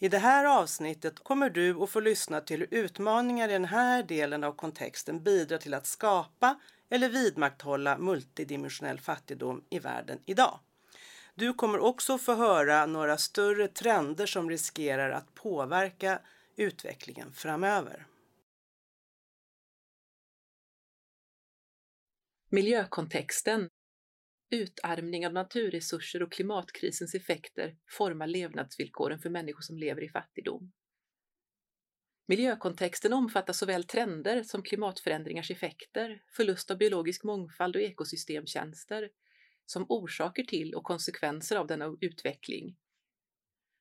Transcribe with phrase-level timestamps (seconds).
[0.00, 4.02] I det här avsnittet kommer du att få lyssna till hur utmaningar i den här
[4.02, 10.60] delen av kontexten bidrar till att skapa eller vidmakthålla multidimensionell fattigdom i världen idag.
[11.34, 16.20] Du kommer också få höra några större trender som riskerar att påverka
[16.56, 18.06] utvecklingen framöver.
[22.50, 23.68] Miljökontexten
[24.50, 30.72] Utarmning av naturresurser och klimatkrisens effekter formar levnadsvillkoren för människor som lever i fattigdom.
[32.26, 39.10] Miljökontexten omfattar såväl trender som klimatförändringars effekter, förlust av biologisk mångfald och ekosystemtjänster,
[39.66, 42.76] som orsaker till och konsekvenser av denna utveckling.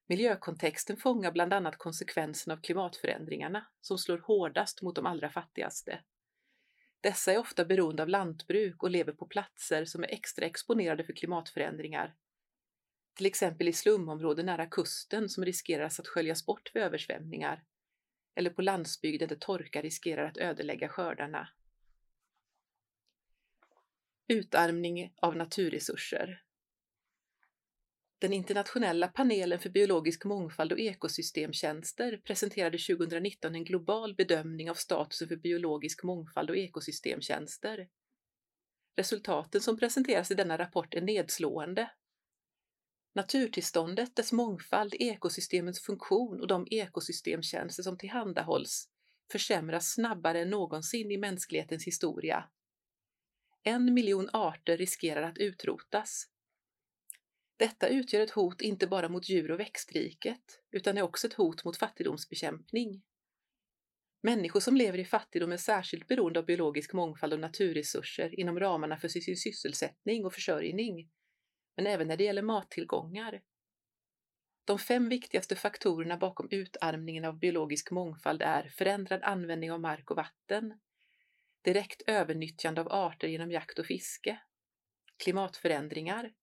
[0.07, 5.99] Miljökontexten fångar bland annat konsekvenserna av klimatförändringarna som slår hårdast mot de allra fattigaste.
[7.01, 11.13] Dessa är ofta beroende av lantbruk och lever på platser som är extra exponerade för
[11.13, 12.15] klimatförändringar.
[13.13, 17.63] Till exempel i slumområden nära kusten som riskerar att sköljas bort vid översvämningar,
[18.35, 21.49] eller på landsbygden där torka riskerar att ödelägga skördarna.
[24.27, 26.43] Utarmning av naturresurser
[28.19, 35.27] den internationella panelen för biologisk mångfald och ekosystemtjänster presenterade 2019 en global bedömning av statusen
[35.27, 37.87] för biologisk mångfald och ekosystemtjänster.
[38.95, 41.91] Resultaten som presenteras i denna rapport är nedslående.
[43.15, 48.89] Naturtillståndet, dess mångfald, ekosystemens funktion och de ekosystemtjänster som tillhandahålls
[49.31, 52.49] försämras snabbare än någonsin i mänsklighetens historia.
[53.63, 56.27] En miljon arter riskerar att utrotas.
[57.57, 61.63] Detta utgör ett hot inte bara mot djur och växtriket, utan är också ett hot
[61.63, 63.03] mot fattigdomsbekämpning.
[64.21, 68.97] Människor som lever i fattigdom är särskilt beroende av biologisk mångfald och naturresurser inom ramarna
[68.97, 71.09] för sin sysselsättning och försörjning,
[71.75, 73.41] men även när det gäller mattillgångar.
[74.65, 80.17] De fem viktigaste faktorerna bakom utarmningen av biologisk mångfald är förändrad användning av mark och
[80.17, 80.79] vatten,
[81.61, 84.39] direkt övernyttjande av arter genom jakt och fiske,
[85.17, 86.33] klimatförändringar,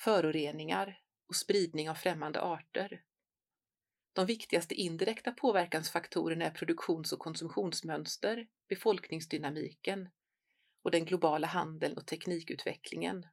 [0.00, 3.02] föroreningar och spridning av främmande arter.
[4.12, 10.08] De viktigaste indirekta påverkansfaktorerna är produktions och konsumtionsmönster, befolkningsdynamiken
[10.82, 13.26] och den globala handeln och teknikutvecklingen.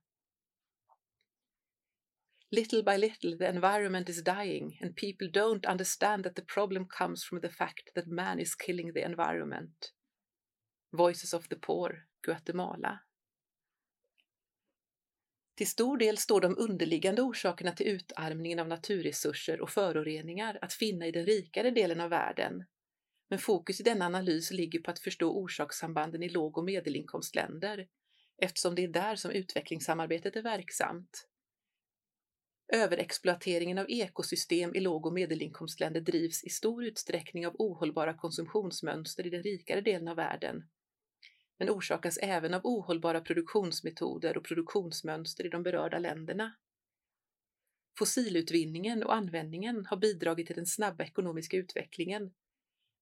[2.52, 7.24] Little by little the environment is dying and people don't understand that the problem comes
[7.24, 9.94] from the fact that man is killing the environment.
[10.98, 13.00] Voices of the Poor, Guatemala
[15.56, 21.08] till stor del står de underliggande orsakerna till utarmningen av naturresurser och föroreningar att finna
[21.08, 22.64] i den rikare delen av världen.
[23.30, 27.88] Men fokus i denna analys ligger på att förstå orsakssambanden i låg och medelinkomstländer,
[28.42, 31.28] eftersom det är där som utvecklingssamarbetet är verksamt.
[32.74, 39.30] Överexploateringen av ekosystem i låg och medelinkomstländer drivs i stor utsträckning av ohållbara konsumtionsmönster i
[39.30, 40.64] den rikare delen av världen
[41.64, 46.56] men orsakas även av ohållbara produktionsmetoder och produktionsmönster i de berörda länderna.
[48.00, 52.34] Fossilutvinningen och användningen har bidragit till den snabba ekonomiska utvecklingen,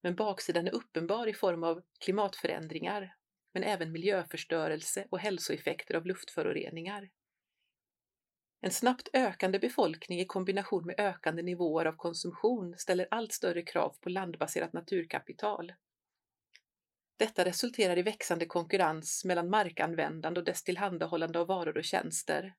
[0.04, 3.16] men baksidan är uppenbar i form av klimatförändringar,
[3.54, 7.10] men även miljöförstörelse och hälsoeffekter av luftföroreningar.
[8.62, 13.96] En snabbt ökande befolkning i kombination med ökande nivåer av konsumtion ställer allt större krav
[14.02, 15.74] på landbaserat naturkapital.
[17.22, 22.54] Detta resulterar i växande konkurrens mellan markanvändande och dess tillhandahållande av varor och tjänster.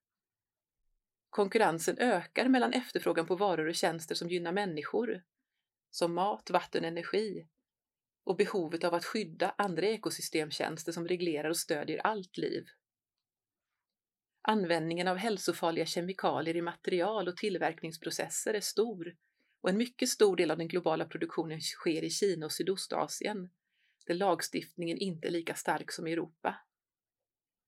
[1.30, 5.22] Konkurrensen ökar mellan efterfrågan på varor och tjänster som gynnar människor,
[5.90, 7.46] som mat, vatten och energi,
[8.24, 12.66] och behovet av att skydda andra ekosystemtjänster som reglerar och stödjer allt liv.
[14.42, 19.16] Användningen av hälsofarliga kemikalier i material och tillverkningsprocesser är stor
[19.60, 23.50] och en mycket stor del av den globala produktionen sker i Kina och Sydostasien
[24.06, 26.56] där lagstiftningen inte är lika stark som i Europa.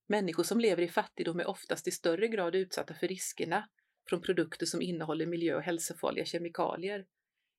[0.06, 3.69] Människor som lever i fattigdom är oftast i större grad utsatta för riskerna
[4.09, 7.06] från produkter som innehåller miljö och hälsofarliga kemikalier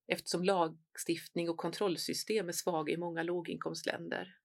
[0.07, 4.37] eftersom lagstiftning och kontrollsystem är svaga i många låginkomstländer.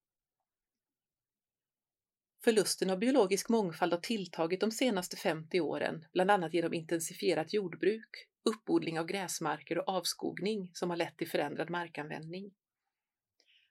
[2.44, 8.28] Förlusten av biologisk mångfald har tilltagit de senaste 50 åren, bland annat genom intensifierat jordbruk,
[8.44, 12.52] uppodling av gräsmarker och avskogning som har lett till förändrad markanvändning.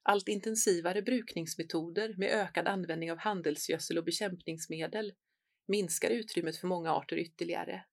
[0.04, 5.14] Allt intensivare brukningsmetoder med ökad användning av handelsgödsel och bekämpningsmedel
[5.68, 7.86] minskar utrymmet för många arter ytterligare.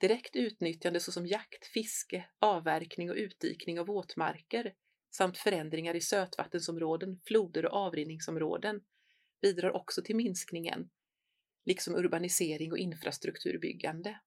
[0.00, 4.74] Direkt utnyttjande såsom jakt, fiske, avverkning och utdikning av våtmarker
[5.16, 8.80] samt förändringar i sötvattensområden, floder och avrinningsområden
[9.42, 10.90] bidrar också till minskningen,
[11.64, 14.20] liksom urbanisering och infrastrukturbyggande.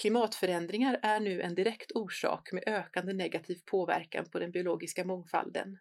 [0.00, 5.78] Klimatförändringar är nu en direkt orsak med ökande negativ påverkan på den biologiska mångfalden.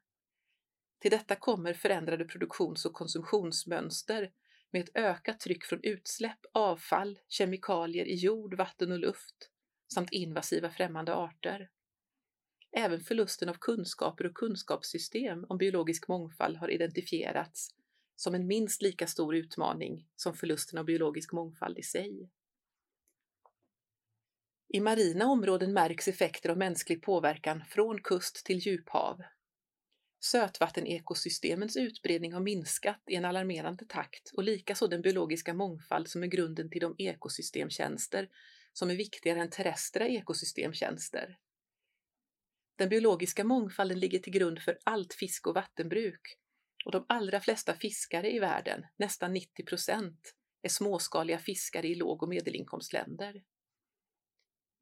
[1.02, 4.32] Till detta kommer förändrade produktions och konsumtionsmönster
[4.72, 9.50] med ett ökat tryck från utsläpp, avfall, kemikalier i jord, vatten och luft
[9.94, 11.70] samt invasiva främmande arter.
[12.72, 17.70] Även förlusten av kunskaper och kunskapssystem om biologisk mångfald har identifierats
[18.16, 22.30] som en minst lika stor utmaning som förlusten av biologisk mångfald i sig.
[24.72, 29.22] I marina områden märks effekter av mänsklig påverkan från kust till djuphav.
[30.20, 36.28] Sötvattenekosystemens utbredning har minskat i en alarmerande takt och likaså den biologiska mångfald som är
[36.28, 38.30] grunden till de ekosystemtjänster
[38.74, 41.38] som är viktigare än terrestra ekosystemtjänster.
[42.76, 46.22] Den biologiska mångfalden ligger till grund för allt fisk och vattenbruk
[46.86, 52.24] och de allra flesta fiskare i världen, nästan 90 procent, är småskaliga fiskare i låg
[52.24, 53.44] och medelinkomstländer.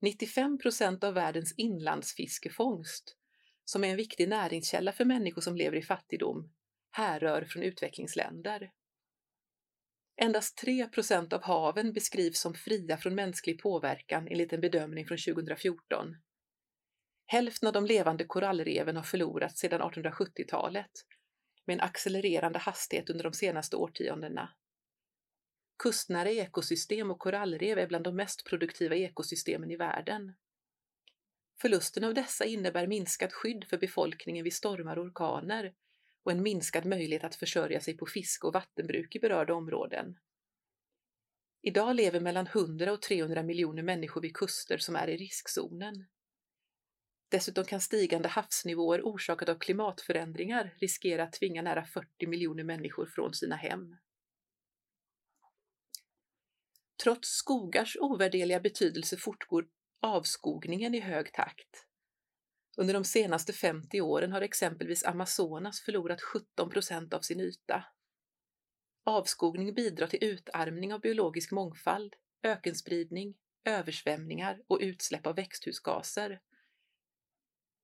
[0.01, 3.17] 95 procent av världens inlandsfiskefångst,
[3.65, 6.53] som är en viktig näringskälla för människor som lever i fattigdom,
[6.91, 8.71] härrör från utvecklingsländer.
[10.21, 15.17] Endast 3 procent av haven beskrivs som fria från mänsklig påverkan enligt en bedömning från
[15.17, 16.15] 2014.
[17.25, 20.91] Hälften av de levande korallreven har förlorats sedan 1870-talet
[21.65, 24.49] med en accelererande hastighet under de senaste årtiondena.
[25.77, 30.33] Kustnära ekosystem och korallrev är bland de mest produktiva ekosystemen i världen.
[31.61, 35.73] Förlusten av dessa innebär minskat skydd för befolkningen vid stormar och orkaner
[36.23, 40.17] och en minskad möjlighet att försörja sig på fiske och vattenbruk i berörda områden.
[41.61, 46.05] Idag lever mellan 100 och 300 miljoner människor vid kuster som är i riskzonen.
[47.29, 53.33] Dessutom kan stigande havsnivåer orsakat av klimatförändringar riskera att tvinga nära 40 miljoner människor från
[53.33, 53.95] sina hem.
[57.03, 59.67] Trots skogars ovärderliga betydelse fortgår
[60.01, 61.85] avskogningen i hög takt.
[62.77, 67.85] Under de senaste 50 åren har exempelvis Amazonas förlorat 17 procent av sin yta.
[69.03, 73.35] Avskogning bidrar till utarmning av biologisk mångfald, ökenspridning,
[73.65, 76.41] översvämningar och utsläpp av växthusgaser.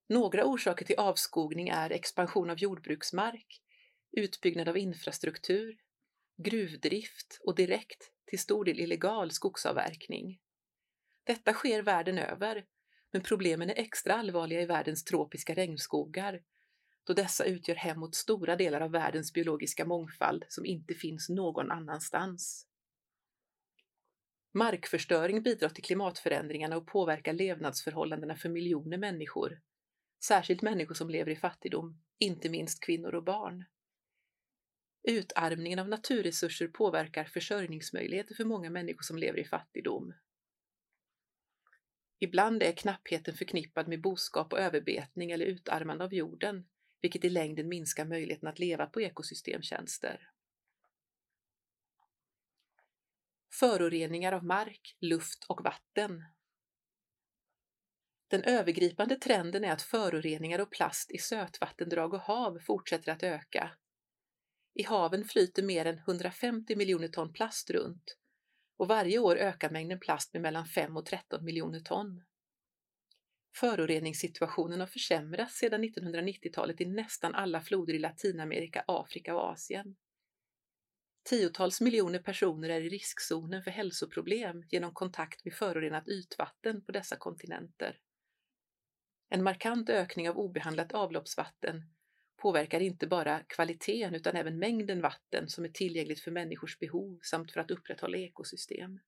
[0.10, 3.62] Några orsaker till avskogning är expansion av jordbruksmark,
[4.12, 5.78] utbyggnad av infrastruktur,
[6.38, 10.40] gruvdrift och direkt, till stor del illegal skogsavverkning.
[11.24, 12.66] Detta sker världen över,
[13.12, 16.44] men problemen är extra allvarliga i världens tropiska regnskogar,
[17.04, 21.72] då dessa utgör hem åt stora delar av världens biologiska mångfald som inte finns någon
[21.72, 22.68] annanstans.
[24.54, 29.62] Markförstöring bidrar till klimatförändringarna och påverkar levnadsförhållandena för miljoner människor,
[30.24, 33.66] särskilt människor som lever i fattigdom, inte minst kvinnor och barn.
[35.04, 40.14] Utarmningen av naturresurser påverkar försörjningsmöjligheter för många människor som lever i fattigdom.
[42.20, 46.66] Ibland är knappheten förknippad med boskap och överbetning eller utarmande av jorden,
[47.02, 50.30] vilket i längden minskar möjligheten att leva på ekosystemtjänster.
[53.60, 56.24] Föroreningar av mark, luft och vatten.
[58.28, 63.72] Den övergripande trenden är att föroreningar och plast i sötvattendrag och hav fortsätter att öka.
[64.74, 68.18] I haven flyter mer än 150 miljoner ton plast runt
[68.78, 72.24] och varje år ökar mängden plast med mellan 5 och 13 miljoner ton.
[73.56, 79.96] Föroreningssituationen har försämrats sedan 1990-talet i nästan alla floder i Latinamerika, Afrika och Asien.
[81.24, 87.16] Tiotals miljoner personer är i riskzonen för hälsoproblem genom kontakt med förorenat ytvatten på dessa
[87.16, 88.00] kontinenter.
[89.30, 91.93] En markant ökning av obehandlat avloppsvatten
[92.44, 97.52] påverkar inte bara kvaliteten utan även mängden vatten som är tillgängligt för människors behov samt
[97.52, 99.00] för att upprätthålla ekosystem.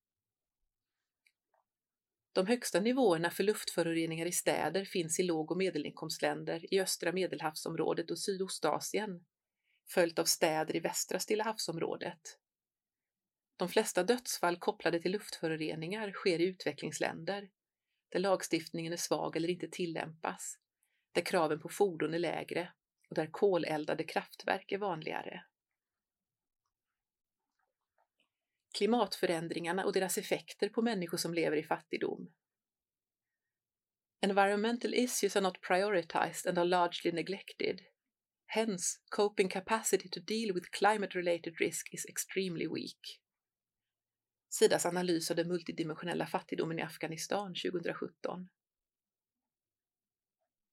[2.32, 8.10] De högsta nivåerna för luftföroreningar i städer finns i låg och medelinkomstländer i östra medelhavsområdet
[8.10, 9.24] och Sydostasien,
[9.88, 12.38] följt av städer i västra Stilla havsområdet.
[13.56, 17.50] De flesta dödsfall kopplade till luftföroreningar sker i utvecklingsländer,
[18.08, 20.58] där lagstiftningen är svag eller inte tillämpas,
[21.12, 22.72] där kraven på fordon är lägre
[23.08, 25.44] och där koleldade kraftverk är vanligare.
[28.74, 32.32] Klimatförändringarna och deras effekter på människor som lever i fattigdom.
[34.20, 37.80] Environmental issues are not prioritized and are largely neglected.
[38.46, 43.20] Hence, coping capacity to deal with climate-related risk is extremely weak.
[44.48, 48.48] Sidas analys av den multidimensionella fattigdomen i Afghanistan 2017.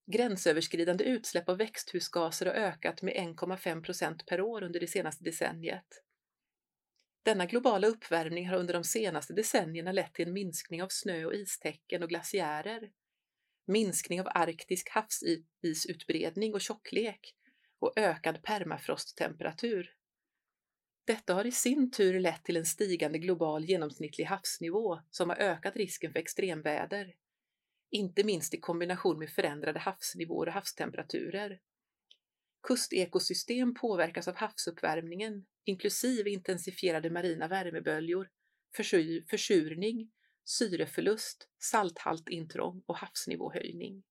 [0.06, 6.04] Gränsöverskridande utsläpp av växthusgaser har ökat med 1,5 procent per år under det senaste decenniet.
[7.24, 11.34] Denna globala uppvärmning har under de senaste decennierna lett till en minskning av snö och
[11.34, 12.92] istäcken och glaciärer,
[13.68, 17.36] minskning av arktisk havsisutbredning och tjocklek
[17.80, 19.96] och ökad permafrosttemperatur.
[21.06, 25.76] Detta har i sin tur lett till en stigande global genomsnittlig havsnivå som har ökat
[25.76, 27.14] risken för extremväder,
[27.94, 31.60] inte minst i kombination med förändrade havsnivåer och havstemperaturer.
[32.68, 38.30] Kustekosystem påverkas av havsuppvärmningen, inklusive intensifierade marina värmeböljor,
[39.30, 40.12] försurning,
[40.46, 44.04] syreförlust, salthaltintrång och havsnivåhöjning.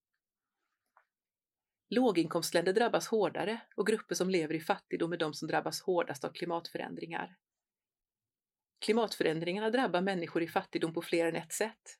[1.88, 6.32] Låginkomstländer drabbas hårdare och grupper som lever i fattigdom är de som drabbas hårdast av
[6.32, 7.36] klimatförändringar.
[8.84, 11.98] Klimatförändringarna drabbar människor i fattigdom på fler än ett sätt.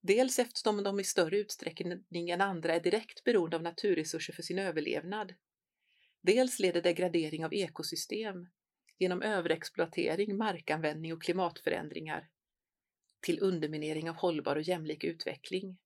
[0.00, 4.58] Dels eftersom de i större utsträckning än andra är direkt beroende av naturresurser för sin
[4.58, 5.34] överlevnad.
[6.22, 8.48] Dels leder degradering av ekosystem
[8.98, 12.28] genom överexploatering, markanvändning och klimatförändringar
[13.20, 15.78] till underminering av hållbar och jämlik utveckling.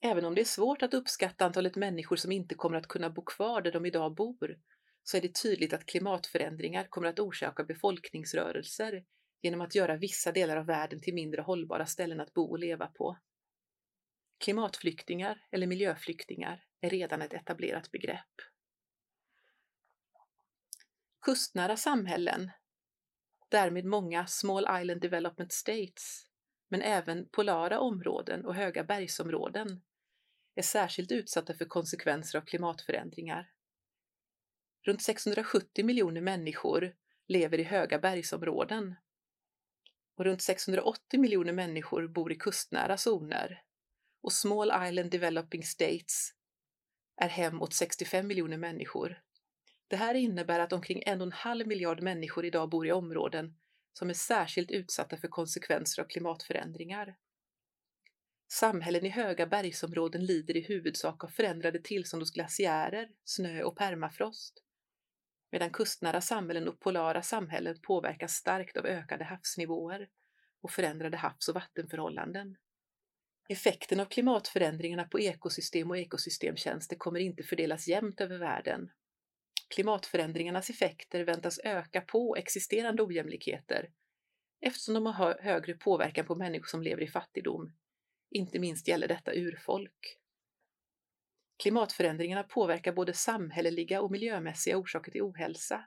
[0.00, 3.22] Även om det är svårt att uppskatta antalet människor som inte kommer att kunna bo
[3.22, 4.58] kvar där de idag bor,
[5.02, 9.04] så är det tydligt att klimatförändringar kommer att orsaka befolkningsrörelser
[9.42, 12.86] genom att göra vissa delar av världen till mindre hållbara ställen att bo och leva
[12.86, 13.18] på.
[14.38, 18.34] Klimatflyktingar eller miljöflyktingar är redan ett etablerat begrepp.
[21.20, 22.50] Kustnära samhällen,
[23.48, 26.26] därmed många Small Island Development States,
[26.68, 29.82] men även polara områden och höga bergsområden,
[30.54, 33.52] är särskilt utsatta för konsekvenser av klimatförändringar.
[34.82, 36.94] Runt 670 miljoner människor
[37.26, 38.94] lever i höga bergsområden
[40.18, 43.62] och runt 680 miljoner människor bor i kustnära zoner
[44.22, 46.32] och Small Island Developing States
[47.16, 49.22] är hem åt 65 miljoner människor.
[49.88, 53.56] Det här innebär att omkring en och en halv miljard människor idag bor i områden
[53.92, 57.16] som är särskilt utsatta för konsekvenser av klimatförändringar.
[58.52, 64.62] Samhällen i höga bergsområden lider i huvudsak av förändrade tillstånd hos glaciärer, snö och permafrost,
[65.50, 70.08] medan kustnära samhällen och polara samhällen påverkas starkt av ökade havsnivåer
[70.60, 72.56] och förändrade havs och vattenförhållanden.
[73.48, 78.90] Effekten av klimatförändringarna på ekosystem och ekosystemtjänster kommer inte fördelas jämnt över världen.
[79.74, 83.90] Klimatförändringarnas effekter väntas öka på existerande ojämlikheter
[84.60, 87.72] eftersom de har högre påverkan på människor som lever i fattigdom
[88.30, 90.18] inte minst gäller detta urfolk.
[91.58, 95.86] Klimatförändringarna påverkar både samhälleliga och miljömässiga orsaker till ohälsa.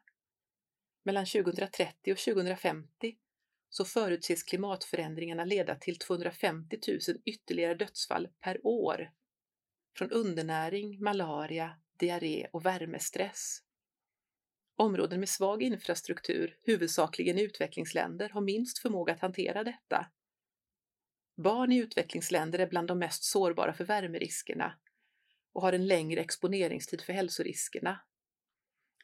[1.04, 3.18] Mellan 2030 och 2050
[3.70, 9.12] så förutses klimatförändringarna leda till 250 000 ytterligare dödsfall per år
[9.98, 13.58] från undernäring, malaria, diarré och värmestress.
[14.76, 20.12] Områden med svag infrastruktur, huvudsakligen i utvecklingsländer, har minst förmåga att hantera detta
[21.38, 24.74] Barn i utvecklingsländer är bland de mest sårbara för värmeriskerna
[25.54, 28.02] och har en längre exponeringstid för hälsoriskerna.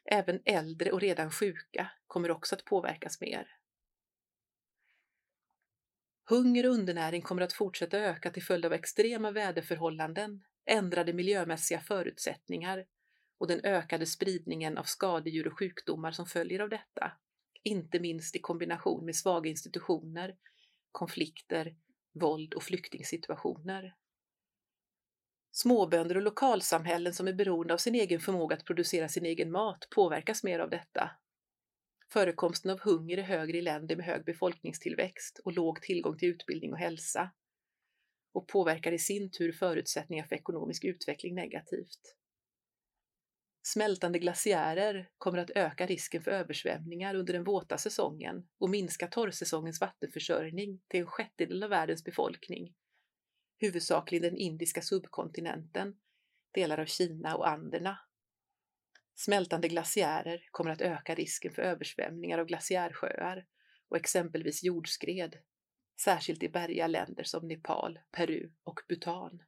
[0.05, 3.47] Även äldre och redan sjuka kommer också att påverkas mer.
[6.29, 12.85] Hunger och undernäring kommer att fortsätta öka till följd av extrema väderförhållanden, ändrade miljömässiga förutsättningar
[13.37, 17.11] och den ökade spridningen av skadedjur och sjukdomar som följer av detta,
[17.63, 20.37] inte minst i kombination med svaga institutioner,
[20.91, 21.75] konflikter
[22.13, 23.95] våld och flyktingsituationer.
[25.51, 29.87] Småbönder och lokalsamhällen som är beroende av sin egen förmåga att producera sin egen mat
[29.95, 31.11] påverkas mer av detta.
[32.13, 36.73] Förekomsten av hunger är högre i länder med hög befolkningstillväxt och låg tillgång till utbildning
[36.73, 37.31] och hälsa
[38.33, 42.15] och påverkar i sin tur förutsättningar för ekonomisk utveckling negativt.
[43.67, 49.81] Smältande glaciärer kommer att öka risken för översvämningar under den våta säsongen och minska torrsäsongens
[49.81, 52.73] vattenförsörjning till en sjättedel av världens befolkning,
[53.57, 55.97] huvudsakligen den indiska subkontinenten,
[56.51, 57.99] delar av Kina och Anderna.
[59.15, 63.45] Smältande glaciärer kommer att öka risken för översvämningar av glaciärsjöar
[63.89, 65.35] och exempelvis jordskred,
[66.01, 69.43] särskilt i bergiga länder som Nepal, Peru och Bhutan.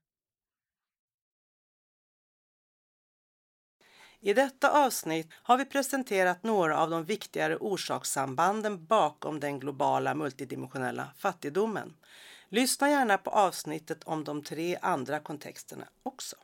[4.22, 11.12] I detta avsnitt har vi presenterat några av de viktigare orsakssambanden bakom den globala multidimensionella
[11.18, 11.94] fattigdomen.
[12.52, 16.36] Lyssna gärna på avsnittet om de tre andra kontexterna också.